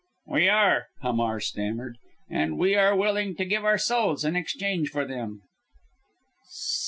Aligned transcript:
"We 0.25 0.49
are!" 0.49 0.87
Hamar 1.03 1.39
stammered, 1.41 1.99
"and 2.27 2.57
we 2.57 2.73
are 2.73 2.95
willing 2.95 3.35
to 3.35 3.45
give 3.45 3.63
our 3.63 3.77
souls 3.77 4.25
in 4.25 4.35
exchange 4.35 4.89
for 4.89 5.05
them." 5.05 5.43